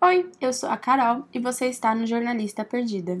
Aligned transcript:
Oi, 0.00 0.30
eu 0.40 0.52
sou 0.52 0.68
a 0.68 0.76
Carol 0.76 1.26
e 1.34 1.40
você 1.40 1.66
está 1.66 1.92
no 1.92 2.06
Jornalista 2.06 2.64
Perdida. 2.64 3.20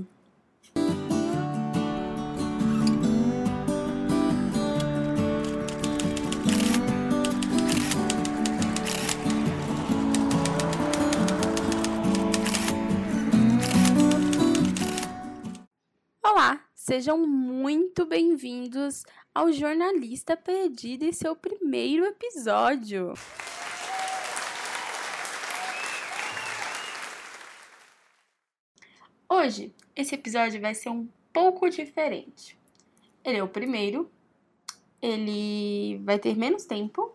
Olá, 16.22 16.60
sejam 16.76 17.26
muito 17.26 18.06
bem-vindos 18.06 19.02
ao 19.34 19.52
Jornalista 19.52 20.36
Perdido 20.36 21.04
e 21.04 21.12
seu 21.12 21.34
primeiro 21.34 22.04
episódio. 22.04 23.14
Hoje, 29.30 29.74
esse 29.94 30.14
episódio 30.14 30.58
vai 30.58 30.74
ser 30.74 30.88
um 30.88 31.06
pouco 31.34 31.68
diferente. 31.68 32.58
Ele 33.22 33.36
é 33.36 33.42
o 33.42 33.48
primeiro, 33.48 34.10
ele 35.02 35.98
vai 35.98 36.18
ter 36.18 36.34
menos 36.34 36.64
tempo 36.64 37.14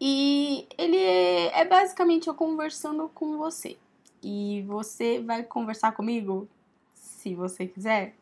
e 0.00 0.66
ele 0.78 0.96
é 0.96 1.62
basicamente 1.66 2.26
eu 2.26 2.34
conversando 2.34 3.06
com 3.10 3.36
você. 3.36 3.76
E 4.22 4.62
você 4.62 5.20
vai 5.20 5.42
conversar 5.42 5.92
comigo, 5.92 6.48
se 6.94 7.34
você 7.34 7.66
quiser, 7.66 8.14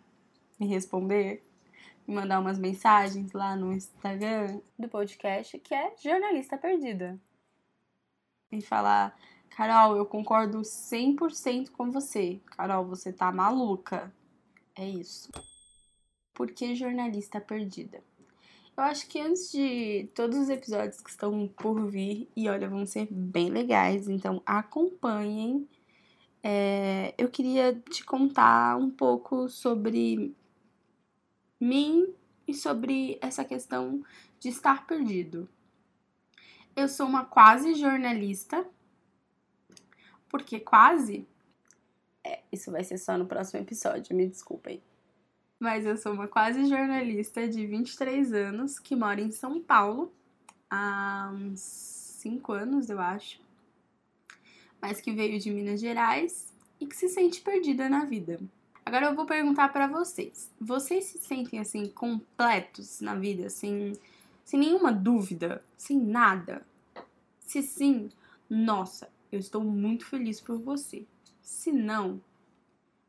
me 0.58 0.66
responder, 0.66 1.40
me 2.04 2.16
mandar 2.16 2.40
umas 2.40 2.58
mensagens 2.58 3.32
lá 3.32 3.54
no 3.54 3.72
Instagram 3.72 4.60
do 4.76 4.88
podcast, 4.88 5.56
que 5.60 5.72
é 5.72 5.94
Jornalista 6.02 6.58
Perdida. 6.58 7.16
E 8.50 8.60
falar 8.60 9.16
Carol, 9.50 9.96
eu 9.96 10.06
concordo 10.06 10.60
100% 10.60 11.70
com 11.70 11.90
você. 11.90 12.40
Carol, 12.46 12.86
você 12.86 13.12
tá 13.12 13.30
maluca. 13.30 14.12
É 14.74 14.88
isso. 14.88 15.30
Por 16.32 16.50
que 16.52 16.74
jornalista 16.74 17.40
perdida? 17.40 18.02
Eu 18.76 18.84
acho 18.84 19.06
que 19.08 19.20
antes 19.20 19.52
de 19.52 20.08
todos 20.14 20.38
os 20.38 20.48
episódios 20.48 21.02
que 21.02 21.10
estão 21.10 21.46
por 21.48 21.86
vir, 21.90 22.30
e 22.34 22.48
olha, 22.48 22.68
vão 22.68 22.86
ser 22.86 23.06
bem 23.10 23.50
legais, 23.50 24.08
então 24.08 24.40
acompanhem. 24.46 25.68
É, 26.42 27.12
eu 27.18 27.28
queria 27.28 27.74
te 27.90 28.02
contar 28.02 28.78
um 28.78 28.90
pouco 28.90 29.50
sobre 29.50 30.34
mim 31.60 32.14
e 32.48 32.54
sobre 32.54 33.18
essa 33.20 33.44
questão 33.44 34.02
de 34.38 34.48
estar 34.48 34.86
perdido. 34.86 35.46
Eu 36.74 36.88
sou 36.88 37.06
uma 37.06 37.26
quase 37.26 37.74
jornalista, 37.74 38.66
porque 40.30 40.60
quase. 40.60 41.26
É, 42.24 42.40
isso 42.52 42.70
vai 42.70 42.84
ser 42.84 42.98
só 42.98 43.18
no 43.18 43.26
próximo 43.26 43.60
episódio, 43.60 44.16
me 44.16 44.26
desculpem. 44.26 44.80
Mas 45.58 45.84
eu 45.84 45.96
sou 45.96 46.12
uma 46.12 46.26
quase 46.26 46.64
jornalista 46.64 47.46
de 47.46 47.66
23 47.66 48.32
anos 48.32 48.78
que 48.78 48.96
mora 48.96 49.20
em 49.20 49.30
São 49.30 49.60
Paulo 49.60 50.10
há 50.70 51.30
uns 51.34 51.60
5 51.60 52.52
anos, 52.52 52.88
eu 52.88 52.98
acho. 53.00 53.40
Mas 54.80 55.00
que 55.00 55.12
veio 55.12 55.38
de 55.38 55.50
Minas 55.50 55.80
Gerais 55.80 56.54
e 56.80 56.86
que 56.86 56.96
se 56.96 57.08
sente 57.08 57.42
perdida 57.42 57.88
na 57.88 58.06
vida. 58.06 58.40
Agora 58.86 59.06
eu 59.06 59.14
vou 59.14 59.26
perguntar 59.26 59.70
para 59.70 59.86
vocês. 59.86 60.50
Vocês 60.58 61.04
se 61.04 61.18
sentem 61.18 61.60
assim 61.60 61.88
completos 61.88 63.00
na 63.00 63.14
vida, 63.14 63.50
sem, 63.50 63.92
sem 64.44 64.58
nenhuma 64.58 64.90
dúvida, 64.90 65.62
sem 65.76 65.98
nada? 65.98 66.66
Se 67.46 67.62
sim, 67.62 68.10
nossa, 68.48 69.10
eu 69.30 69.38
estou 69.38 69.62
muito 69.62 70.04
feliz 70.06 70.40
por 70.40 70.58
você. 70.58 71.06
Se 71.40 71.70
não, 71.70 72.20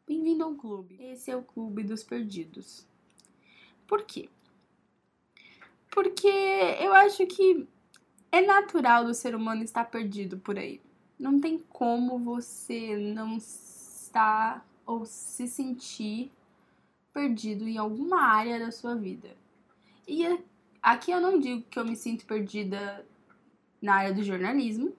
bem-vindo 0.08 0.44
ao 0.44 0.56
clube. 0.56 0.98
Esse 1.00 1.32
é 1.32 1.36
o 1.36 1.44
clube 1.44 1.84
dos 1.84 2.04
perdidos. 2.04 2.86
Por 3.88 4.04
quê? 4.04 4.30
Porque 5.90 6.28
eu 6.28 6.94
acho 6.94 7.26
que 7.26 7.68
é 8.32 8.42
natural 8.42 9.04
do 9.04 9.14
ser 9.14 9.36
humano 9.36 9.64
estar 9.64 9.86
perdido 9.86 10.38
por 10.38 10.58
aí. 10.58 10.80
Não 11.20 11.40
tem 11.40 11.60
como 11.70 12.20
você 12.20 12.96
não 12.98 13.38
estar 13.38 14.66
ou 14.86 15.06
se 15.06 15.48
sentir 15.48 16.32
perdido 17.14 17.68
em 17.68 17.78
alguma 17.78 18.22
área 18.22 18.60
da 18.60 18.72
sua 18.72 18.96
vida. 18.96 19.36
E 20.08 20.26
aqui 20.82 21.12
eu 21.12 21.20
não 21.20 21.40
digo 21.40 21.64
que 21.64 21.78
eu 21.78 21.86
me 21.86 21.96
sinto 21.96 22.26
perdida 22.26 23.06
na 23.82 23.96
área 23.96 24.14
do 24.14 24.24
jornalismo, 24.24 24.96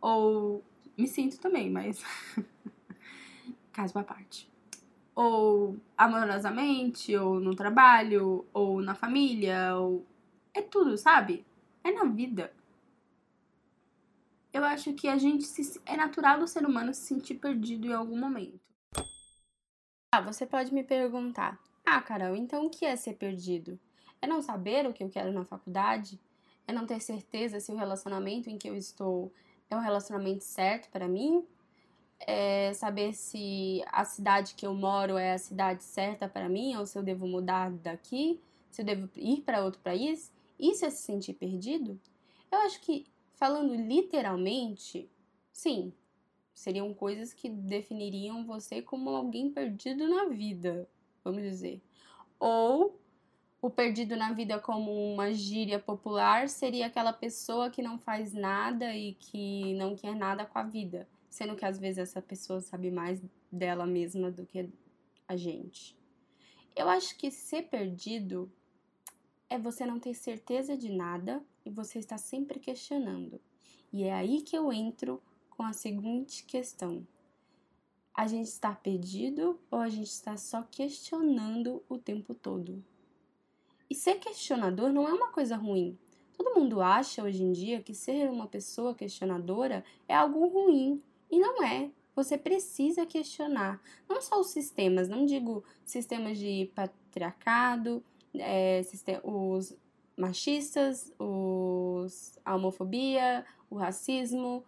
ou 0.00 0.64
me 0.96 1.06
sinto 1.06 1.38
também, 1.38 1.70
mas 1.70 2.02
caso 3.72 3.98
à 3.98 4.04
parte. 4.04 4.50
Ou 5.14 5.76
amorosamente, 5.96 7.16
ou 7.16 7.40
no 7.40 7.54
trabalho, 7.54 8.46
ou 8.52 8.80
na 8.80 8.94
família, 8.94 9.76
ou 9.76 10.06
é 10.54 10.62
tudo, 10.62 10.96
sabe? 10.96 11.44
É 11.82 11.90
na 11.92 12.04
vida. 12.04 12.52
Eu 14.52 14.64
acho 14.64 14.92
que 14.94 15.08
a 15.08 15.16
gente 15.16 15.44
se... 15.44 15.80
é 15.84 15.96
natural 15.96 16.40
do 16.40 16.48
ser 16.48 16.64
humano 16.64 16.94
se 16.94 17.02
sentir 17.02 17.34
perdido 17.34 17.86
em 17.86 17.92
algum 17.92 18.18
momento. 18.18 18.60
Ah, 20.12 20.20
você 20.20 20.46
pode 20.46 20.72
me 20.72 20.82
perguntar: 20.82 21.58
"Ah, 21.84 22.00
Carol, 22.00 22.34
então 22.34 22.66
o 22.66 22.70
que 22.70 22.84
é 22.84 22.96
ser 22.96 23.14
perdido? 23.14 23.78
É 24.20 24.26
não 24.26 24.42
saber 24.42 24.86
o 24.86 24.92
que 24.92 25.04
eu 25.04 25.10
quero 25.10 25.32
na 25.32 25.44
faculdade? 25.44 26.18
É 26.66 26.72
não 26.72 26.86
ter 26.86 27.00
certeza 27.00 27.60
se 27.60 27.70
o 27.70 27.76
relacionamento 27.76 28.50
em 28.50 28.58
que 28.58 28.68
eu 28.68 28.76
estou 28.76 29.32
é 29.70 29.76
o 29.76 29.80
relacionamento 29.80 30.44
certo 30.44 30.88
para 30.90 31.08
mim, 31.08 31.44
é 32.20 32.72
saber 32.74 33.12
se 33.12 33.82
a 33.86 34.04
cidade 34.04 34.54
que 34.54 34.66
eu 34.66 34.74
moro 34.74 35.16
é 35.16 35.34
a 35.34 35.38
cidade 35.38 35.84
certa 35.84 36.28
para 36.28 36.48
mim, 36.48 36.74
ou 36.76 36.84
se 36.84 36.98
eu 36.98 37.02
devo 37.02 37.26
mudar 37.26 37.70
daqui, 37.70 38.40
se 38.70 38.82
eu 38.82 38.86
devo 38.86 39.08
ir 39.16 39.42
para 39.42 39.64
outro 39.64 39.80
país. 39.80 40.32
Isso 40.58 40.84
é 40.84 40.90
se 40.90 41.02
sentir 41.02 41.34
perdido? 41.34 41.98
Eu 42.50 42.58
acho 42.60 42.80
que, 42.80 43.06
falando 43.34 43.74
literalmente, 43.74 45.08
sim, 45.52 45.92
seriam 46.52 46.92
coisas 46.92 47.32
que 47.32 47.48
definiriam 47.48 48.44
você 48.44 48.82
como 48.82 49.10
alguém 49.10 49.50
perdido 49.50 50.08
na 50.08 50.24
vida, 50.24 50.88
vamos 51.22 51.42
dizer. 51.42 51.80
Ou 52.40 52.97
o 53.60 53.68
perdido 53.68 54.16
na 54.16 54.32
vida 54.32 54.58
como 54.58 54.92
uma 54.92 55.32
gíria 55.32 55.78
popular 55.80 56.48
seria 56.48 56.86
aquela 56.86 57.12
pessoa 57.12 57.70
que 57.70 57.82
não 57.82 57.98
faz 57.98 58.32
nada 58.32 58.94
e 58.94 59.14
que 59.14 59.74
não 59.74 59.96
quer 59.96 60.14
nada 60.14 60.46
com 60.46 60.58
a 60.58 60.62
vida, 60.62 61.08
sendo 61.28 61.56
que 61.56 61.64
às 61.64 61.78
vezes 61.78 61.98
essa 61.98 62.22
pessoa 62.22 62.60
sabe 62.60 62.90
mais 62.90 63.20
dela 63.50 63.84
mesma 63.84 64.30
do 64.30 64.46
que 64.46 64.70
a 65.26 65.36
gente. 65.36 65.96
Eu 66.76 66.88
acho 66.88 67.16
que 67.18 67.30
ser 67.30 67.62
perdido 67.62 68.50
é 69.50 69.58
você 69.58 69.84
não 69.84 69.98
ter 69.98 70.14
certeza 70.14 70.76
de 70.76 70.88
nada 70.88 71.42
e 71.64 71.70
você 71.70 71.98
está 71.98 72.16
sempre 72.16 72.60
questionando. 72.60 73.40
E 73.92 74.04
é 74.04 74.12
aí 74.12 74.42
que 74.42 74.56
eu 74.56 74.72
entro 74.72 75.20
com 75.50 75.64
a 75.64 75.72
seguinte 75.72 76.44
questão: 76.44 77.04
a 78.14 78.28
gente 78.28 78.46
está 78.46 78.72
perdido 78.72 79.58
ou 79.68 79.80
a 79.80 79.88
gente 79.88 80.10
está 80.10 80.36
só 80.36 80.62
questionando 80.62 81.82
o 81.88 81.98
tempo 81.98 82.32
todo? 82.34 82.84
E 83.90 83.94
ser 83.94 84.16
questionador 84.16 84.92
não 84.92 85.08
é 85.08 85.12
uma 85.12 85.28
coisa 85.28 85.56
ruim. 85.56 85.98
Todo 86.36 86.54
mundo 86.58 86.80
acha 86.80 87.22
hoje 87.22 87.42
em 87.42 87.52
dia 87.52 87.82
que 87.82 87.94
ser 87.94 88.30
uma 88.30 88.46
pessoa 88.46 88.94
questionadora 88.94 89.84
é 90.06 90.14
algo 90.14 90.46
ruim. 90.46 91.02
E 91.30 91.38
não 91.38 91.62
é. 91.62 91.90
Você 92.14 92.36
precisa 92.36 93.06
questionar. 93.06 93.80
Não 94.08 94.20
só 94.20 94.40
os 94.40 94.48
sistemas, 94.48 95.08
não 95.08 95.24
digo 95.24 95.64
sistemas 95.84 96.38
de 96.38 96.70
patriarcado, 96.74 98.02
é, 98.34 98.82
os 99.22 99.76
machistas, 100.16 101.12
os, 101.18 102.38
a 102.44 102.56
homofobia, 102.56 103.46
o 103.70 103.76
racismo, 103.76 104.64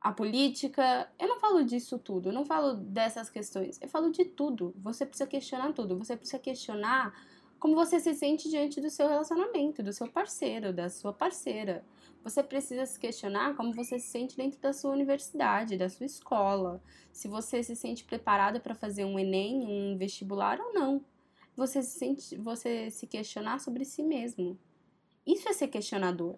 a 0.00 0.12
política. 0.12 1.10
Eu 1.18 1.28
não 1.28 1.40
falo 1.40 1.64
disso 1.64 1.98
tudo, 1.98 2.28
eu 2.28 2.32
não 2.32 2.44
falo 2.44 2.74
dessas 2.74 3.28
questões. 3.28 3.78
Eu 3.82 3.88
falo 3.88 4.10
de 4.10 4.24
tudo. 4.24 4.72
Você 4.78 5.04
precisa 5.04 5.28
questionar 5.28 5.72
tudo. 5.72 5.98
Você 5.98 6.16
precisa 6.16 6.38
questionar 6.38 7.12
como 7.60 7.74
você 7.74 8.00
se 8.00 8.14
sente 8.14 8.48
diante 8.48 8.80
do 8.80 8.88
seu 8.88 9.06
relacionamento, 9.06 9.82
do 9.82 9.92
seu 9.92 10.08
parceiro, 10.08 10.72
da 10.72 10.88
sua 10.88 11.12
parceira. 11.12 11.84
Você 12.24 12.42
precisa 12.42 12.86
se 12.86 12.98
questionar 12.98 13.54
como 13.54 13.74
você 13.74 13.98
se 13.98 14.08
sente 14.08 14.34
dentro 14.34 14.58
da 14.58 14.72
sua 14.72 14.92
universidade, 14.92 15.76
da 15.76 15.88
sua 15.90 16.06
escola, 16.06 16.82
se 17.12 17.28
você 17.28 17.62
se 17.62 17.76
sente 17.76 18.02
preparado 18.04 18.60
para 18.60 18.74
fazer 18.74 19.04
um 19.04 19.18
ENEM, 19.18 19.66
um 19.66 19.96
vestibular 19.98 20.58
ou 20.58 20.72
não. 20.72 21.04
Você 21.54 21.82
se 21.82 21.98
sente, 21.98 22.36
você 22.36 22.90
se 22.90 23.06
questionar 23.06 23.60
sobre 23.60 23.84
si 23.84 24.02
mesmo. 24.02 24.58
Isso 25.26 25.46
é 25.46 25.52
ser 25.52 25.68
questionador. 25.68 26.36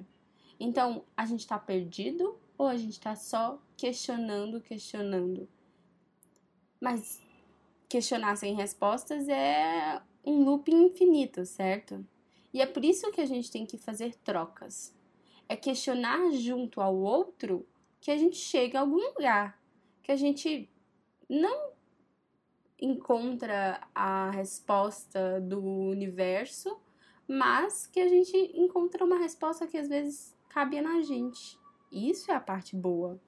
Então, 0.58 1.04
a 1.16 1.24
gente 1.24 1.40
está 1.40 1.56
perdido 1.58 2.36
ou 2.58 2.66
a 2.66 2.76
gente 2.76 2.92
está 2.92 3.14
só 3.14 3.62
questionando, 3.76 4.60
questionando? 4.60 5.48
Mas 6.80 7.22
questionar 7.88 8.36
sem 8.36 8.54
respostas 8.54 9.28
é 9.28 10.02
um 10.24 10.44
loop 10.44 10.70
infinito, 10.72 11.44
certo? 11.44 12.04
E 12.52 12.60
é 12.60 12.66
por 12.66 12.84
isso 12.84 13.10
que 13.10 13.20
a 13.20 13.26
gente 13.26 13.50
tem 13.50 13.64
que 13.64 13.78
fazer 13.78 14.14
trocas. 14.16 14.94
É 15.48 15.56
questionar 15.56 16.30
junto 16.32 16.80
ao 16.80 16.94
outro 16.96 17.66
que 18.00 18.10
a 18.10 18.16
gente 18.16 18.36
chega 18.36 18.78
a 18.78 18.82
algum 18.82 18.96
lugar, 18.96 19.60
que 20.02 20.12
a 20.12 20.16
gente 20.16 20.68
não 21.28 21.72
encontra 22.80 23.80
a 23.94 24.30
resposta 24.30 25.40
do 25.40 25.62
universo, 25.62 26.76
mas 27.28 27.86
que 27.86 28.00
a 28.00 28.08
gente 28.08 28.36
encontra 28.54 29.04
uma 29.04 29.18
resposta 29.18 29.66
que 29.66 29.78
às 29.78 29.88
vezes 29.88 30.36
cabe 30.48 30.80
na 30.80 31.00
gente. 31.00 31.58
Isso 31.90 32.30
é 32.30 32.34
a 32.34 32.40
parte 32.40 32.74
boa. 32.74 33.20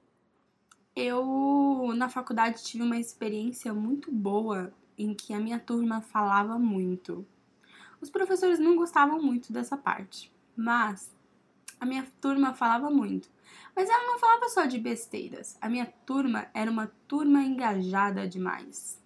Eu, 0.97 1.93
na 1.97 2.09
faculdade, 2.09 2.65
tive 2.65 2.83
uma 2.83 2.99
experiência 2.99 3.73
muito 3.73 4.13
boa 4.13 4.73
em 4.99 5.15
que 5.15 5.33
a 5.33 5.41
minha 5.41 5.59
turma 5.59 6.01
falava 6.01 6.59
muito. 6.59 7.27
Os 8.01 8.11
professores 8.11 8.59
não 8.59 8.77
gostavam 8.77 9.23
muito 9.23 9.53
dessa 9.53 9.77
parte, 9.77 10.33
mas 10.57 11.13
a 11.81 11.87
minha 11.87 12.07
turma 12.21 12.55
falava 12.55 12.91
muito. 12.91 13.29
Mas 13.75 13.89
ela 13.89 14.07
não 14.07 14.19
falava 14.19 14.49
só 14.49 14.65
de 14.67 14.79
besteiras. 14.79 15.59
A 15.61 15.69
minha 15.69 15.87
turma 16.07 16.47
era 16.55 16.71
uma 16.71 16.87
turma 17.09 17.43
engajada 17.43 18.29
demais. 18.29 19.03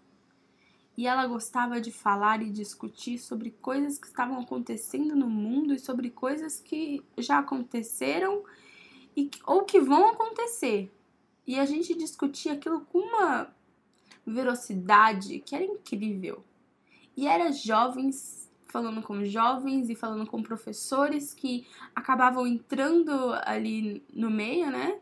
E 0.97 1.07
ela 1.07 1.27
gostava 1.27 1.81
de 1.81 1.93
falar 1.93 2.43
e 2.43 2.51
discutir 2.51 3.19
sobre 3.19 3.51
coisas 3.51 3.99
que 3.99 4.09
estavam 4.09 4.41
acontecendo 4.41 5.15
no 5.15 5.31
mundo 5.31 5.73
e 5.73 5.79
sobre 5.79 6.11
coisas 6.11 6.61
que 6.61 7.05
já 7.17 7.39
aconteceram 7.39 8.43
e, 9.17 9.31
ou 9.47 9.63
que 9.63 9.81
vão 9.81 10.09
acontecer. 10.09 10.93
E 11.47 11.59
a 11.59 11.65
gente 11.65 11.95
discutia 11.95 12.55
aquilo 12.55 12.81
com 12.83 12.99
uma 12.99 13.49
velocidade 14.29 15.41
que 15.41 15.55
era 15.55 15.65
incrível. 15.65 16.45
E 17.17 17.27
era 17.27 17.51
jovens 17.51 18.49
falando 18.69 19.03
com 19.03 19.25
jovens 19.25 19.89
e 19.89 19.95
falando 19.95 20.27
com 20.27 20.43
professores 20.43 21.33
que 21.33 21.67
acabavam 21.95 22.47
entrando 22.47 23.33
ali 23.45 24.05
no 24.13 24.31
meio, 24.31 24.71
né? 24.71 24.99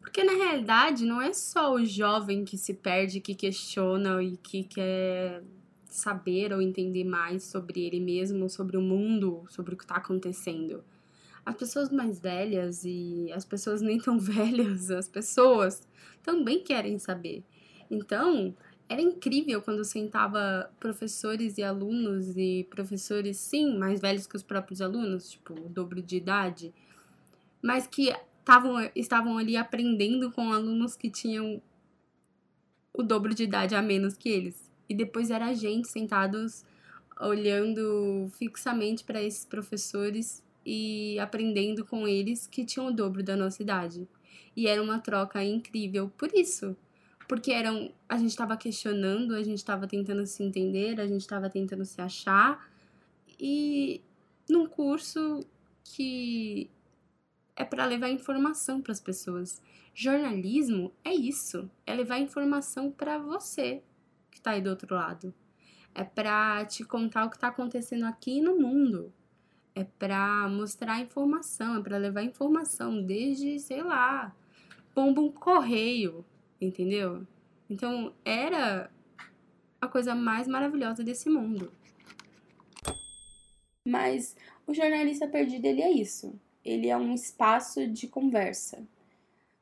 Porque 0.00 0.22
na 0.22 0.32
realidade 0.32 1.04
não 1.04 1.22
é 1.22 1.32
só 1.32 1.74
o 1.74 1.84
jovem 1.84 2.44
que 2.44 2.58
se 2.58 2.74
perde, 2.74 3.20
que 3.20 3.34
questiona 3.34 4.22
e 4.22 4.36
que 4.36 4.64
quer 4.64 5.42
saber 5.88 6.52
ou 6.52 6.60
entender 6.60 7.04
mais 7.04 7.44
sobre 7.44 7.86
ele 7.86 8.00
mesmo, 8.00 8.50
sobre 8.50 8.76
o 8.76 8.82
mundo, 8.82 9.44
sobre 9.48 9.74
o 9.74 9.76
que 9.76 9.84
está 9.84 9.96
acontecendo. 9.96 10.84
As 11.46 11.54
pessoas 11.54 11.90
mais 11.90 12.18
velhas 12.18 12.84
e 12.84 13.30
as 13.32 13.44
pessoas 13.44 13.80
nem 13.80 13.98
tão 13.98 14.18
velhas, 14.20 14.90
as 14.90 15.08
pessoas 15.08 15.86
também 16.22 16.62
querem 16.62 16.98
saber. 16.98 17.44
Então, 17.90 18.54
era 18.88 19.00
incrível 19.00 19.62
quando 19.62 19.84
sentava 19.84 20.70
professores 20.78 21.56
e 21.58 21.62
alunos 21.62 22.36
e 22.36 22.66
professores, 22.70 23.38
sim, 23.38 23.78
mais 23.78 24.00
velhos 24.00 24.26
que 24.26 24.36
os 24.36 24.42
próprios 24.42 24.80
alunos, 24.80 25.30
tipo, 25.30 25.54
o 25.54 25.68
dobro 25.68 26.02
de 26.02 26.16
idade, 26.16 26.72
mas 27.62 27.86
que 27.86 28.14
tavam, 28.44 28.90
estavam 28.94 29.38
ali 29.38 29.56
aprendendo 29.56 30.30
com 30.30 30.52
alunos 30.52 30.96
que 30.96 31.10
tinham 31.10 31.62
o 32.92 33.02
dobro 33.02 33.34
de 33.34 33.44
idade 33.44 33.74
a 33.74 33.82
menos 33.82 34.16
que 34.16 34.28
eles. 34.28 34.70
E 34.88 34.94
depois 34.94 35.30
era 35.30 35.46
a 35.46 35.54
gente 35.54 35.88
sentados 35.88 36.64
olhando 37.18 38.28
fixamente 38.38 39.02
para 39.02 39.22
esses 39.22 39.46
professores 39.46 40.42
e 40.64 41.18
aprendendo 41.18 41.86
com 41.86 42.06
eles 42.06 42.46
que 42.46 42.64
tinham 42.64 42.88
o 42.88 42.92
dobro 42.92 43.22
da 43.22 43.34
nossa 43.34 43.62
idade. 43.62 44.06
E 44.54 44.66
era 44.66 44.82
uma 44.82 44.98
troca 44.98 45.42
incrível 45.42 46.10
por 46.16 46.32
isso 46.34 46.76
porque 47.34 47.50
eram 47.50 47.90
a 48.08 48.16
gente 48.16 48.30
estava 48.30 48.56
questionando, 48.56 49.34
a 49.34 49.42
gente 49.42 49.58
estava 49.58 49.88
tentando 49.88 50.24
se 50.24 50.40
entender, 50.40 51.00
a 51.00 51.06
gente 51.08 51.22
estava 51.22 51.50
tentando 51.50 51.84
se 51.84 52.00
achar 52.00 52.70
e 53.40 54.00
num 54.48 54.68
curso 54.68 55.44
que 55.82 56.70
é 57.56 57.64
para 57.64 57.86
levar 57.86 58.08
informação 58.08 58.80
para 58.80 58.92
as 58.92 59.00
pessoas. 59.00 59.60
Jornalismo 59.92 60.92
é 61.02 61.12
isso, 61.12 61.68
é 61.84 61.92
levar 61.92 62.20
informação 62.20 62.88
para 62.88 63.18
você 63.18 63.82
que 64.30 64.38
está 64.38 64.52
aí 64.52 64.60
do 64.60 64.70
outro 64.70 64.94
lado. 64.94 65.34
É 65.92 66.04
para 66.04 66.64
te 66.66 66.84
contar 66.84 67.24
o 67.24 67.30
que 67.30 67.36
está 67.36 67.48
acontecendo 67.48 68.04
aqui 68.04 68.40
no 68.40 68.56
mundo. 68.60 69.12
É 69.74 69.82
para 69.82 70.48
mostrar 70.48 71.00
informação, 71.00 71.78
é 71.78 71.82
para 71.82 71.96
levar 71.98 72.22
informação 72.22 73.02
desde, 73.02 73.58
sei 73.58 73.82
lá, 73.82 74.32
pomba 74.94 75.20
um 75.20 75.32
correio, 75.32 76.24
entendeu? 76.64 77.26
Então 77.68 78.12
era 78.24 78.90
a 79.80 79.86
coisa 79.86 80.14
mais 80.14 80.48
maravilhosa 80.48 81.02
desse 81.02 81.28
mundo. 81.28 81.70
Mas 83.86 84.36
o 84.66 84.72
jornalista 84.72 85.28
perdido 85.28 85.66
ele 85.66 85.82
é 85.82 85.90
isso. 85.90 86.34
Ele 86.64 86.88
é 86.88 86.96
um 86.96 87.12
espaço 87.12 87.86
de 87.86 88.08
conversa, 88.08 88.82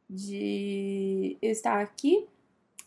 de 0.09 1.37
estar 1.43 1.81
aqui. 1.81 2.27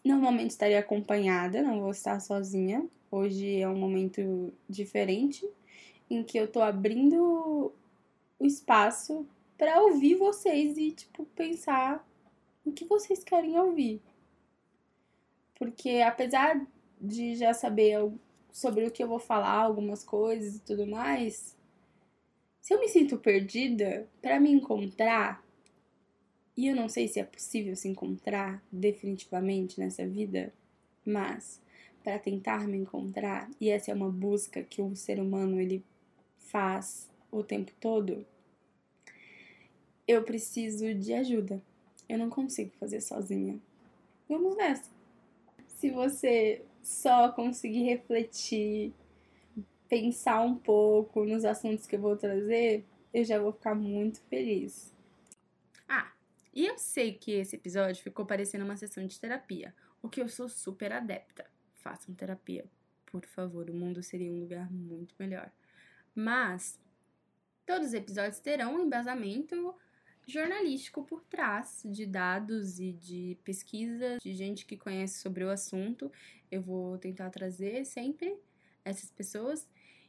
Normalmente 0.03 0.51
estaria 0.51 0.79
acompanhada, 0.79 1.61
não 1.61 1.81
vou 1.81 1.91
estar 1.91 2.19
sozinha. 2.21 2.87
Hoje 3.11 3.59
é 3.59 3.67
um 3.67 3.77
momento 3.77 4.53
diferente 4.69 5.47
em 6.09 6.23
que 6.23 6.37
eu 6.37 6.47
tô 6.47 6.61
abrindo 6.61 7.73
o 8.39 8.45
espaço 8.45 9.25
para 9.57 9.81
ouvir 9.81 10.15
vocês 10.15 10.77
e 10.77 10.91
tipo 10.91 11.25
pensar 11.35 12.05
o 12.65 12.71
que 12.71 12.85
vocês 12.85 13.23
querem 13.23 13.57
ouvir. 13.59 14.01
Porque 15.55 16.01
apesar 16.05 16.65
de 16.99 17.35
já 17.35 17.53
saber 17.53 18.11
sobre 18.51 18.85
o 18.85 18.91
que 18.91 19.03
eu 19.03 19.07
vou 19.07 19.19
falar, 19.19 19.61
algumas 19.61 20.03
coisas 20.03 20.55
e 20.55 20.59
tudo 20.61 20.87
mais, 20.87 21.55
se 22.61 22.73
eu 22.73 22.79
me 22.79 22.87
sinto 22.89 23.17
perdida, 23.17 24.09
para 24.21 24.39
me 24.39 24.51
encontrar, 24.51 25.45
e 26.57 26.67
eu 26.67 26.75
não 26.75 26.89
sei 26.89 27.07
se 27.07 27.19
é 27.19 27.23
possível 27.23 27.75
se 27.75 27.87
encontrar 27.87 28.63
definitivamente 28.71 29.79
nessa 29.79 30.07
vida, 30.07 30.53
mas 31.05 31.61
para 32.03 32.17
tentar 32.17 32.67
me 32.67 32.77
encontrar, 32.77 33.49
e 33.59 33.69
essa 33.69 33.91
é 33.91 33.93
uma 33.93 34.09
busca 34.09 34.63
que 34.63 34.81
o 34.81 34.95
ser 34.95 35.19
humano 35.19 35.59
ele 35.59 35.83
faz 36.37 37.09
o 37.31 37.43
tempo 37.43 37.71
todo, 37.79 38.25
eu 40.07 40.23
preciso 40.23 40.93
de 40.93 41.13
ajuda. 41.13 41.61
Eu 42.07 42.17
não 42.17 42.29
consigo 42.29 42.71
fazer 42.79 43.01
sozinha. 43.01 43.59
Vamos 44.27 44.55
nessa. 44.55 44.89
Se 45.67 45.89
você 45.89 46.63
só 46.81 47.31
conseguir 47.31 47.83
refletir, 47.83 48.93
pensar 49.89 50.41
um 50.41 50.55
pouco 50.55 51.25
nos 51.25 51.45
assuntos 51.45 51.85
que 51.85 51.95
eu 51.95 52.01
vou 52.01 52.15
trazer, 52.15 52.85
eu 53.13 53.23
já 53.23 53.39
vou 53.39 53.51
ficar 53.51 53.75
muito 53.75 54.19
feliz. 54.21 54.93
Ah, 55.87 56.11
e 56.53 56.65
eu 56.65 56.77
sei 56.77 57.13
que 57.13 57.31
esse 57.31 57.55
episódio 57.55 58.03
ficou 58.03 58.25
parecendo 58.25 58.65
uma 58.65 58.77
sessão 58.77 59.05
de 59.05 59.19
terapia, 59.19 59.73
o 60.01 60.09
que 60.09 60.21
eu 60.21 60.27
sou 60.27 60.47
super 60.47 60.91
adepta. 60.91 61.45
Façam 61.73 62.15
terapia, 62.15 62.65
por 63.05 63.25
favor, 63.25 63.69
o 63.69 63.73
mundo 63.73 64.01
seria 64.03 64.31
um 64.31 64.39
lugar 64.39 64.71
muito 64.71 65.15
melhor. 65.17 65.51
Mas 66.13 66.79
todos 67.65 67.87
os 67.87 67.93
episódios 67.93 68.39
terão 68.39 68.75
um 68.75 68.85
embasamento 68.85 69.75
jornalístico 70.27 71.03
por 71.03 71.23
trás 71.23 71.81
de 71.85 72.05
dados 72.05 72.79
e 72.79 72.93
de 72.93 73.37
pesquisa 73.43 74.17
de 74.21 74.33
gente 74.33 74.65
que 74.65 74.77
conhece 74.77 75.19
sobre 75.19 75.43
o 75.43 75.49
assunto. 75.49 76.11
Eu 76.51 76.61
vou 76.61 76.97
tentar 76.97 77.29
trazer 77.29 77.85
sempre 77.85 78.37
essas 78.83 79.11
pessoas. 79.11 79.67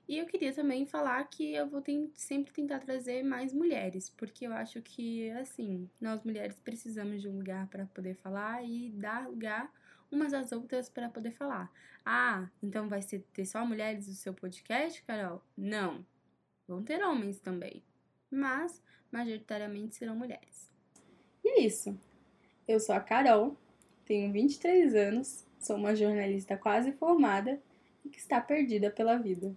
E 0.09 0.19
eu 0.19 0.27
queria 0.27 0.53
também 0.53 0.87
falar 0.87 1.25
que 1.25 1.55
eu 1.55 1.69
vou 1.69 1.83
sempre 2.15 2.53
tentar 2.53 2.79
trazer 2.79 3.25
mais 3.25 3.53
mulheres, 3.53 4.09
porque 4.11 4.47
eu 4.47 4.53
acho 4.53 4.81
que, 4.81 5.31
assim, 5.31 5.91
nós 6.01 6.23
mulheres 6.23 6.61
precisamos 6.61 7.21
de 7.21 7.29
um 7.29 7.37
lugar 7.37 7.67
para 7.67 7.87
poder 7.87 8.15
falar 8.15 8.65
e 8.65 8.91
dar 8.91 9.29
lugar 9.29 9.73
umas 10.11 10.33
às 10.33 10.53
outras 10.53 10.89
para 10.89 11.09
poder 11.09 11.33
falar. 11.33 11.73
Ah, 12.05 12.49
então 12.63 12.89
vai 12.89 13.03
ser, 13.03 13.25
ter 13.33 13.45
só 13.45 13.67
mulheres 13.67 14.07
no 14.07 14.15
seu 14.15 14.33
podcast, 14.33 15.03
Carol? 15.03 15.43
Não. 15.57 16.07
Vão 16.69 16.85
ter 16.85 17.03
homens 17.03 17.41
também. 17.41 17.83
Mas 18.31 18.83
majoritariamente 19.11 19.97
serão 19.97 20.17
mulheres. 20.17 20.71
E 21.45 21.49
é 21.49 21.61
isso. 21.61 21.99
Eu 22.67 22.81
sou 22.81 22.95
a 22.95 23.01
Carol, 23.01 23.57
tenho 24.05 24.33
23 24.33 24.95
anos, 24.95 25.45
sou 25.59 25.77
uma 25.77 25.95
jornalista 25.95 26.57
quase 26.57 26.93
formada 26.93 27.61
e 28.05 28.09
que 28.09 28.19
está 28.19 28.41
perdida 28.41 28.91
pela 28.91 29.17
vida. 29.17 29.57